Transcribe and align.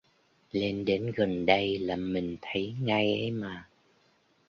Lên 0.51 0.85
đến 0.85 1.11
gần 1.15 1.45
đây 1.45 1.79
là 1.79 1.95
mình 1.95 2.37
thấy 2.41 2.73
ngay 2.81 3.17
ấy 3.19 3.31
mà 3.31 3.69